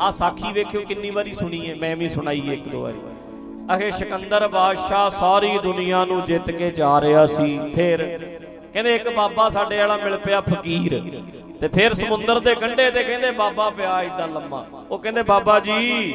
[0.00, 3.00] ਆ ਸਾਖੀ ਵੇਖਿਓ ਕਿੰਨੀ ਵਾਰੀ ਸੁਣੀ ਹੈ ਮੈਂ ਵੀ ਸੁਣਾਈ ਇੱਕ ਦੋ ਵਾਰੀ।
[3.74, 8.02] ਅਖੇ ਸਿਕੰਦਰ ਬਾਦਸ਼ਾਹ ਸਾਰੀ ਦੁਨੀਆ ਨੂੰ ਜਿੱਤ ਕੇ ਜਾ ਰਿਹਾ ਸੀ, ਫਿਰ
[8.72, 11.00] ਕਹਿੰਦੇ ਇੱਕ ਬਾਬਾ ਸਾਡੇ ਵਾਲਾ ਮਿਲ ਪਿਆ ਫਕੀਰ,
[11.60, 16.12] ਤੇ ਫਿਰ ਸਮੁੰਦਰ ਦੇ ਕੰਢੇ ਤੇ ਕਹਿੰਦੇ ਬਾਬਾ ਪਿਆ ਇਦਾਂ ਲੰਮਾ। ਉਹ ਕਹਿੰਦੇ, ਬਾਬਾ ਜੀ,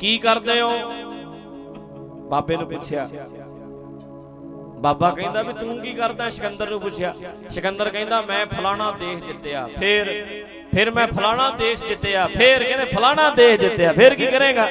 [0.00, 0.70] ਕੀ ਕਰਦੇ ਹੋ?
[2.30, 3.08] ਬਾਬੇ ਨੂੰ ਪੁੱਛਿਆ।
[4.78, 6.28] ਬਾਬਾ ਕਹਿੰਦਾ ਵੀ ਤੂੰ ਕੀ ਕਰਦਾ?
[6.30, 7.14] ਸਿਕੰਦਰ ਨੂੰ ਪੁੱਛਿਆ।
[7.50, 10.06] ਸਿਕੰਦਰ ਕਹਿੰਦਾ, ਮੈਂ ਫਲਾਣਾ ਦੇਸ਼ ਜਿੱਤਿਆ। ਫਿਰ
[10.74, 14.68] ਫਿਰ ਮੈਂ ਫਲਾਣਾ ਦੇਸ਼ ਜਿੱਤਿਆ, ਫਿਰ ਕਹਿੰਦੇ ਫਲਾਣਾ ਦੇਸ਼ ਜਿੱਤਿਆ, ਫਿਰ ਕੀ ਕਰੇਗਾ?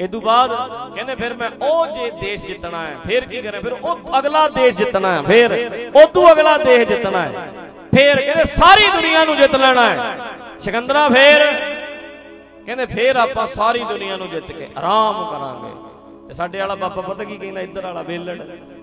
[0.00, 0.50] ਇਦੋਂ ਬਾਅਦ
[0.94, 3.60] ਕਹਿੰਦੇ ਫਿਰ ਮੈਂ ਉਹ ਜੇ ਦੇਸ਼ ਜਿੱਤਣਾ ਹੈ, ਫਿਰ ਕੀ ਕਰਾਂ?
[3.60, 5.52] ਫਿਰ ਉਹ ਅਗਲਾ ਦੇਸ਼ ਜਿੱਤਣਾ ਹੈ, ਫਿਰ
[6.04, 7.48] ਉਦੋਂ ਅਗਲਾ ਦੇਸ਼ ਜਿੱਤਣਾ ਹੈ।
[7.94, 10.18] ਫਿਰ ਕਹਿੰਦੇ ਸਾਰੀ ਦੁਨੀਆ ਨੂੰ ਜਿੱਤ ਲੈਣਾ ਹੈ।
[10.60, 11.44] ਸਿਕੰਦਰਾ, ਫਿਰ
[12.66, 17.24] ਕਹਿੰਦੇ ਫਿਰ ਆਪਾਂ ਸਾਰੀ ਦੁਨੀਆ ਨੂੰ ਜਿੱਤ ਕੇ ਆਰਾਮ ਕਰਾਂਗੇ। ਤੇ ਸਾਡੇ ਵਾਲਾ ਬਾਬਾ ਪਤਾ
[17.24, 18.40] ਕੀ ਕਹਿੰਦਾ, ਇੱਧਰ ਵਾਲਾ ਵੇਲੜ,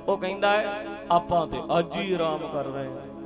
[0.07, 3.18] ਉਹ ਕਹਿੰਦਾ ਹੈ, ਆਪਾਂ ਤੇ ਅੱਜ ਹੀ ਆਰਾਮ ਕਰ ਰਹੇ ਹਾਂ।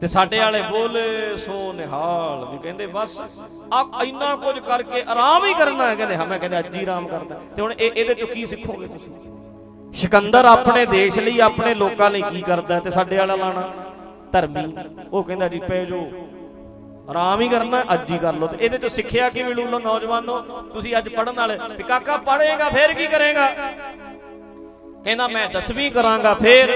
[0.00, 3.20] ਤੇ ਸਾਡੇ ਵਾਲੇ ਬੋਲੇ, ਸੋ ਨਿਹਾਲ। ਵੀ ਕਹਿੰਦੇ, ਬਸ
[3.74, 7.06] ਆ ਇੰਨਾ ਕੁਝ ਕਰਕੇ ਆਰਾਮ ਹੀ ਕਰਨਾ ਹੈ। ਕਹਿੰਦੇ, ਹਾਂ, ਮੈਂ ਕਹਿੰਦੇ, ਅੱਜ ਹੀ ਆਰਾਮ
[7.06, 9.12] ਕਰਦਾ ਤੇ ਹੁਣ ਇਹ, ਇਹਦੇ ਚੋਂ ਕੀ ਸਿੱਖੋਗੇ ਤੁਸੀਂ?
[9.94, 13.72] ਸਿਕੰਦਰ ਆਪਣੇ ਦੇਸ਼ ਲਈ, ਆਪਣੇ ਲੋਕਾਂ ਲਈ ਕੀ ਕਰਦਾ ਤੇ ਸਾਡੇ ਵਾਲਾ ਲਾਣਾ?
[14.32, 14.74] ਧਰਮੀ।
[15.12, 16.08] ਉਹ ਕਹਿੰਦਾ, ਜੀ, ਪੈ ਜੋ
[17.10, 20.40] ਆਰਾਮ ਹੀ ਕਰਨਾ, ਅੱਜ ਹੀ ਕਰ ਲਓ। ਤੇ ਇਹਦੇ ਚੋਂ ਸਿੱਖਿਆ ਕੀ ਮਿਲੂ ਲੋ ਨੌਜਵਾਨੋ?
[20.72, 23.46] ਤੁਸੀਂ ਅੱਜ ਪੜਨ ਵਾਲੇ, ਵੀ ਕਾਕਾ ਪੜੇਗਾ ਫੇਰ ਕੀ ਕਰੇਗਾ?
[25.04, 26.72] ਕਹਿੰਦਾ, ਮੈਂ 10ਵੀਂ ਕਰਾਂਗਾ, ਫੇਰ।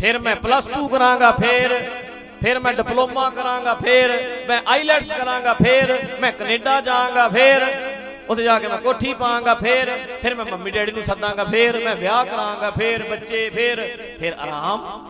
[0.00, 1.97] ਫਿਰ ਮੈਂ ਪਲੱਸ 2 ਕਰਾਂਗਾ, ਫੇਰ।
[2.42, 7.90] ਫਿਰ ਮੈਂ ਡਿਪਲੋਮਾ ਕਰਾਂਗਾ, ਫੇਰ ਮੈਂ ਆਈਲੈਟਸ ਕਰਾਂਗਾ, ਫੇਰ ਮੈਂ ਕੈਨੇਡਾ ਜਾਵਾਂਗਾ, ਫੇਰ
[8.28, 11.96] ਉੱਥੇ ਜਾ ਕੇ ਮੈਂ ਕੋਠੀ ਪਾਵਾਂਗਾ, ਫੇਰ, ਫਿਰ ਮੈਂ ਮੰਮੀ ਡੈਡੀ ਨੂੰ ਸੱਦਾਂਗਾ, ਫੇਰ ਮੈਂ
[11.96, 15.04] ਵਿਆਹ ਕਰਾਂਗਾ, ਫੇਰ ਬੱਚੇ, ਫੇਰ, ਫਿਰ ਆਰਾਮ।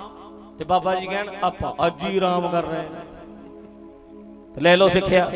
[0.59, 2.85] ਤੇ ਬਾਬਾ ਜੀ ਕਹਿਣ, ਆਪਾਂ ਅੱਜ ਹੀ ਆਰਾਮ ਕਰ ਰਹੇ ਹਾਂ।
[4.55, 5.31] ਤੇ ਲੈ ਲਓ ਸਿੱਖਿਆ।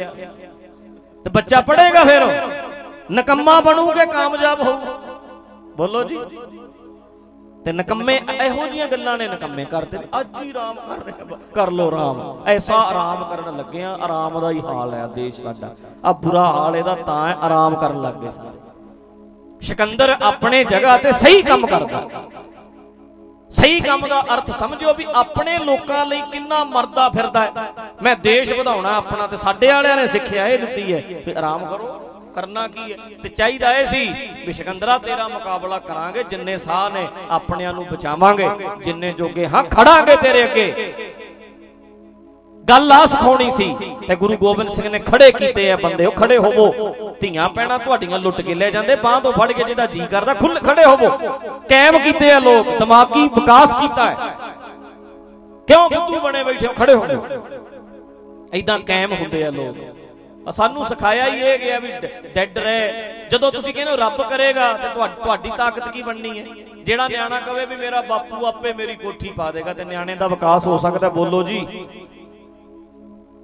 [1.25, 2.49] ਤੇ ਬੱਚਾ ਪੜ੍ਹੇਗਾ ਫਿਰ।
[3.13, 4.81] ਨਕੰਮਾ ਬਣੂਗੇ ਕਾਮਯਾਬ ਹੋਊ।
[5.77, 6.21] ਬੋਲੋ ਜੀ।
[7.65, 11.71] ਤੇ ਨਕੰਮੇ ਇਹੋ ਜੀਆਂ ਗੱਲਾਂ ਨੇ ਨਕੰਮੇ ਕਰਦੇ ਨੇ। ਅੱਜ ਹੀ ਆਰਾਮ ਕਰ ਰਹੇ ਕਰ
[11.71, 16.13] ਲੋ ਆਰਾਮ। ਐਸਾ ਆਰਾਮ ਕਰਨ ਲੱਗੇ ਆ, ਆਰਾਮ ਦਾ ਹੀ ਹਾਲ ਹੈ ਦੇਸ਼ ਸਾਡਾ। ਆ
[16.13, 18.59] ਬੁਰਾ ਹਾਲ ਇਹਦਾ ਤਾਂ ਹੈ, ਆਰਾਮ ਕਰਨ ਲੱਗ ਗਏ ਸਾਰੇ।
[19.61, 22.03] ਸਿਕੰਦਰ ਆਪਣੇ ਜਗ੍ਹਾ ਤੇ ਸਹੀ ਕੰਮ ਕਰਦਾ।
[23.51, 27.73] ਸਹੀ ਕੰਮ ਦਾ ਅਰਥ ਸਮਝਿਓ ਵੀ ਆਪਣੇ ਲੋਕਾਂ ਲਈ ਕਿੰਨਾ ਮਰਦਾ ਫਿਰਦਾ ਹੈ।
[28.03, 32.12] ਮੈਂ ਦੇਸ਼ ਵਧਾਉਣਾ ਆਪਣਾ ਤੇ ਸਾਡੇ ਵਾਲਿਆਂ ਨੇ ਸਿੱਖਿਆ, ਇਹ ਦਿੱਤੀ ਹੈ। ਵੀ ਆਰਾਮ ਕਰੋ।
[32.35, 32.97] ਕਰਨਾ ਕੀ ਹੈ?
[33.23, 34.05] ਤੇ ਚਾਹੀਦਾ ਇਹ ਸੀ
[34.47, 38.49] ਵੀ ਸਿਕੰਦਰਾ ਤੇਰਾ ਮੁਕਾਬਲਾ ਕਰਾਂਗੇ, ਜਿੰਨੇ ਸਾਹ ਨੇ ਆਪਣਿਆਂ ਨੂੰ ਬਚਾਵਾਂਗੇ,
[38.85, 40.93] ਜਿੰਨੇ ਜੋਗੇ ਹਾਂ ਖੜਾਂਗੇ ਤੇਰੇ ਅੱਗੇ।
[42.65, 43.75] ਗੱਲ ਆ ਸਿਖਾਉਣੀ ਸੀ
[44.09, 48.19] ਤੇ ਗੁਰੂ ਗੋਬਿੰਦ ਸਿੰਘ ਨੇ ਖੜੇ ਕੀਤੇ ਆ ਬੰਦੇ, ਉਹ ਖੜੇ ਹੋਵੋ। ਧੀਆਂ ਪੈਣਾ ਤੁਹਾਡੀਆਂ
[48.19, 51.09] ਲੁੱਟ ਕੇ ਲੈ ਜਾਂਦੇ, ਬਾਹ ਤੋਂ ਫੜ ਕੇ ਜਿਹਦਾ ਜੀ ਕਰਦਾ ਖੁੱਲ ਖੜੇ ਹੋਵੋ।
[51.69, 54.17] ਕਾਇਮ ਕੀਤੇ ਆ ਲੋਕ, ਦਿਮਾਗੀ ਵਿਕਾਸ ਕੀਤਾ ਹੈ।
[55.69, 56.73] ਕਿਉਂ ਬੁੱਧੂ ਬਣੇ ਬੈਠੇ ਹੋ?
[56.73, 57.27] ਖੜੇ ਹੋਵੋ
[58.55, 59.77] ਐਦਾਂ ਕਾਇਮ ਹੁੰਦੇ ਆ ਲੋਕ।
[60.51, 61.93] ਸਾਨੂੰ ਸਿਖਾਇਆ ਹੀ ਇਹ ਗਿਆ ਵੀ
[62.35, 66.47] ਡੈਡ ਰਹਿ। ਜਦੋਂ ਤੁਸੀਂ ਕਹਿੰਦੇ ਹੋ ਰੱਬ ਕਰੇਗਾ, ਤੇ ਤੁਹਾਡੀ ਤਾਕਤ ਕੀ ਬਣਨੀ ਹੈ?
[66.85, 70.67] ਜਿਹੜਾ ਨਿਆਣਾ ਕਵੇ ਵੀ ਮੇਰਾ ਬਾਪੂ ਆਪੇ ਮੇਰੀ ਕੋਠੀ ਪਾ ਦੇਗਾ ਤੇ ਨਿਆਣੇ ਦਾ ਵਿਕਾਸ
[70.67, 71.67] ਹੋ ਸਕਦਾ, ਬੋਲੋ ਜੀ।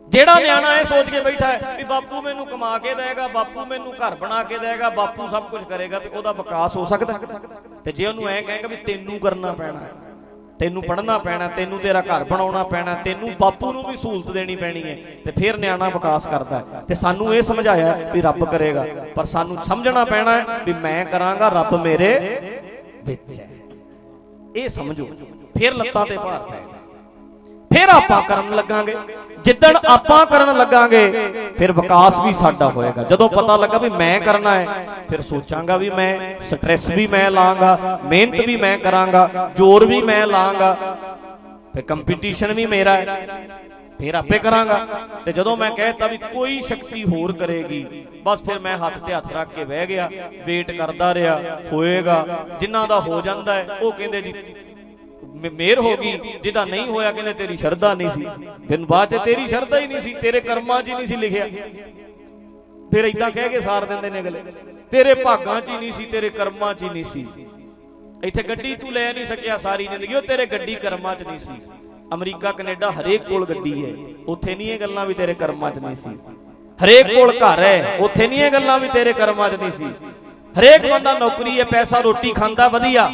[0.09, 3.93] ਜਿਹੜਾ ਨਿਆਣਾ ਇਹ ਸੋਚ ਕੇ ਬੈਠਾ ਹੈ ਵੀ ਬਾਪੂ ਮੈਨੂੰ ਕਮਾ ਕੇ ਦੇਗਾ, ਬਾਪੂ ਮੈਨੂੰ
[3.95, 7.19] ਘਰ ਬਣਾ ਕੇ ਦੇਗਾ, ਬਾਪੂ ਸਭ ਕੁਝ ਕਰੇਗਾ ਤੇ ਉਹਦਾ ਵਿਕਾਸ ਹੋ ਸਕਦਾ।
[7.85, 9.87] ਤੇ ਜੇ ਉਹਨੂੰ ਐ ਕਹੇਗਾ ਵੀ ਤੈਨੂੰ ਕਰਨਾ ਪੈਣਾ
[10.59, 14.83] ਤੈਨੂੰ ਪੜਨਾ ਪੈਣਾ, ਤੈਨੂੰ ਤੇਰਾ ਘਰ ਬਣਾਉਣਾ ਪੈਣਾ, ਤੈਨੂੰ ਬਾਪੂ ਨੂੰ ਵੀ ਸਹੂਲਤ ਦੇਣੀ ਪੈਣੀ
[14.83, 16.59] ਹੈ। ਤੇ ਫਿਰ ਨਿਆਣਾ ਵਿਕਾਸ ਕਰਦਾ
[16.89, 18.87] ਤੇ ਸਾਨੂੰ ਇਹ ਸਮਝਾਇਆ ਵੀ ਰੱਬ ਕਰੇਗਾ।
[19.17, 22.11] ਪਰ ਸਾਨੂੰ ਸਮਝਣਾ ਪੈਣਾ ਵੀ ਮੈਂ ਕਰਾਂਗਾ, ਰੱਬ ਮੇਰੇ
[23.05, 23.49] ਵਿੱਚ ਹੈ।
[24.57, 25.07] ਇਹ ਸਮਝੋ।
[25.59, 26.78] ਫਿਰ ਲੱਤਾਂ ਤੇ ਭਾਰ ਪੈਗਾ
[27.71, 28.97] ਫਿਰ ਆਪਾਂ ਕਰਨ ਲੱਗਾਂਗੇ।
[29.45, 34.55] ਜਿੱਦਣ ਆਪਾਂ ਕਰਨ ਲੱਗਾਂਗੇ, ਫਿਰ ਵਿਕਾਸ ਵੀ ਸਾਡਾ ਹੋਏਗਾ। ਜਦੋਂ ਪਤਾ ਲੱਗਾ ਵੀ ਮੈਂ ਕਰਨਾ
[34.55, 36.19] ਹੈ, ਫਿਰ ਸੋਚਾਂਗਾ ਵੀ ਮੈਂ,
[36.51, 40.77] ਸਟ੍ਰੈਸ ਵੀ ਮੈਂ ਲਾਂਗਾ, ਮਿਹਨਤ ਵੀ ਮੈਂ ਕਰਾਂਗਾ, ਜ਼ੋਰ ਵੀ ਮੈਂ ਲਾਂਗਾ,
[41.75, 43.17] ਫਿਰ ਕੰਪੀਟੀਸ਼ਨ ਵੀ ਮੇਰਾ ਹੈ,
[43.99, 44.79] ਫਿਰ ਆਪੇ ਕਰਾਂਗਾ।
[45.25, 47.85] ਤੇ ਜਦੋਂ ਮੈਂ ਕਹਿਤਾ ਵੀ ਕੋਈ ਸ਼ਕਤੀ ਹੋਰ ਕਰੇਗੀ,
[48.25, 50.09] ਬਸ ਫਿਰ ਮੈਂ ਹੱਥ ਤੇ ਹੱਥ ਰੱਖ ਕੇ ਬਹਿ ਗਿਆ,
[50.47, 52.25] ਵੇਟ ਕਰਦਾ ਰਿਹਾ, ਹੋਏਗਾ
[52.61, 54.35] ਜਿਨ੍ਹਾਂ ਦਾ ਹੋ ਜਾਂਦਾ ਹੈ, ਉਹ ਕਹਿੰਦੇ ਜੀ
[55.39, 58.27] ਮੇਰ ਹੋ ਗਈ, ਜਿਹਦਾ ਨਹੀਂ ਹੋਇਆ ਕਹਿੰਦੇ ਤੇਰੀ ਸ਼ਰਧਾ ਨਹੀਂ ਸੀ।
[58.69, 61.49] ਫਿਰ ਬਾਅਦ ਚ ਤੇਰੀ ਸ਼ਰਧਾ ਹੀ ਨਹੀਂ ਸੀ, ਤੇਰੇ ਕਰਮਾਂ 'ਚ ਹੀ ਨਹੀਂ ਸੀ ਲਿਖਿਆ।
[62.91, 64.43] ਫਿਰ ਇਦਾਂ ਕਹਿ ਕੇ ਸਾਰ ਦਿੰਦੇ ਨੇ ਅਗਲੇ।
[64.91, 67.27] ਤੇਰੇ ਭਾਗਾਂ 'ਚ ਹੀ ਨਹੀਂ ਸੀ, ਤੇਰੇ ਕਰਮਾਂ 'ਚ ਹੀ ਨਹੀਂ ਸੀ।
[68.25, 71.53] ਇੱਥੇ ਗੱਡੀ ਤੂੰ ਲੈ ਨਹੀਂ ਸਕਿਆ ਸਾਰੀ ਜ਼ਿੰਦਗੀ, ਉਹ ਤੇਰੇ ਗੱਡੀ ਕਰਮਾਂ 'ਚ ਨਹੀਂ ਸੀ।
[72.15, 73.95] ਅਮਰੀਕਾ, ਕੈਨੇਡਾ ਹਰੇਕ ਕੋਲ ਗੱਡੀ ਹੈ।
[74.29, 76.09] ਉੱਥੇ ਨਹੀਂ ਇਹ ਗੱਲਾਂ ਵੀ ਤੇਰੇ ਕਰਮਾਂ 'ਚ ਨਹੀਂ ਸੀ।
[76.85, 79.85] ਹਰੇਕ ਕੋਲ ਘਰ ਹੈ, ਉੱਥੇ ਨਹੀਂ ਇਹ ਗੱਲਾਂ ਵੀ ਤੇਰੇ ਕਰਮਾਂ 'ਚ ਨਹੀਂ ਸੀ।
[80.55, 83.11] ਹਰੇਕ ਬੰਦਾ ਨੌਕਰੀ ਹੈ, ਪੈਸਾ, ਰੋਟੀ ਖਾਂਦਾ, ਵਧੀਆ।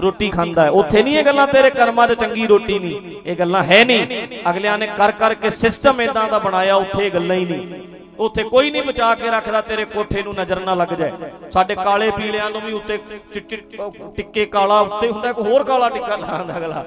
[0.00, 3.62] ਰੋਟੀ ਖਾਂਦਾ ਹੈ। ਉੱਥੇ ਨਹੀਂ ਇਹ ਗੱਲਾਂ ਤੇਰੇ ਕਰਮਾਂ 'ਚ ਚੰਗੀ ਰੋਟੀ ਨਹੀਂ। ਇਹ ਗੱਲਾਂ
[3.64, 4.06] ਹੈ ਨਹੀਂ।
[4.50, 7.80] ਅਗਲਿਆਂ ਨੇ ਕਰ ਕਰਕੇ ਸਿਸਟਮ ਇਦਾਂ ਦਾ ਬਣਾਇਆ, ਉੱਥੇ ਇਹ ਗੱਲਾਂ ਹੀ ਨਹੀਂ।
[8.18, 11.12] ਉੱਥੇ ਕੋਈ ਨਹੀਂ ਬਚਾ ਕੇ ਰੱਖਦਾ ਤੇਰੇ ਕੋਠੇ ਨੂੰ ਨਜ਼ਰ ਨਾ ਲੱਗ ਜਾਏ।
[11.52, 12.98] ਸਾਡੇ ਕਾਲੇ ਪੀਲਿਆਂ ਨੂੰ ਵੀ ਉੱਤੇ
[14.16, 16.84] ਟਿੱਕੇ ਕਾਲਾ ਉੱਤੇ ਹੁੰਦਾ ਕੋਈ ਹੋਰ ਕਾਲਾ ਟਿੱਕਾ ਲਾਉਂਦਾ ਅਗਲਾ।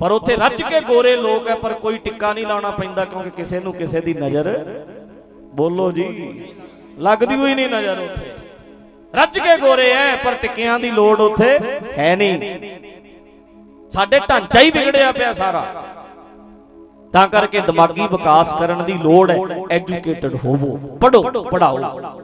[0.00, 3.60] ਪਰ ਉੱਥੇ ਰੱਜ ਕੇ ਗੋਰੇ ਲੋਕ ਹੈ, ਪਰ ਕੋਈ ਟਿੱਕਾ ਨਹੀਂ ਲਾਉਣਾ ਪੈਂਦਾ, ਕਿਉਂਕਿ ਕਿਸੇ
[3.60, 4.48] ਨੂੰ ਕਿਸੇ ਦੀ ਨਜ਼ਰ
[5.54, 6.06] ਬੋਲੋ ਜੀ।
[6.98, 8.30] ਲੱਗਦੀ ਹੋਈ ਨਹੀਂ ਨਜ਼ਰ ਉੱਥੇ।
[9.14, 11.58] ਰੱਜ ਕੇ ਗੋਰੇ ਐ, ਪਰ ਟਿੱਕਿਆਂ ਦੀ ਲੋੜ ਉੱਥੇ
[11.98, 12.58] ਹੈ ਨਹੀਂ।
[13.92, 15.64] ਸਾਡੇ ਢਾਂਚਾ ਹੀ ਵਿਗੜਿਆ ਪਿਆ ਸਾਰਾ।
[17.12, 19.36] ਤਾਂ ਕਰਕੇ ਦਿਮਾਗੀ ਵਿਕਾਸ ਕਰਨ ਦੀ ਲੋੜ ਹੈ
[19.70, 21.78] ਐਜੂਕੇਟਡ ਹੋਵੋ ਪੜੋ ਪੜਾਓ